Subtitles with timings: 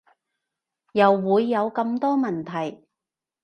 [0.93, 2.87] 又會有咁多問題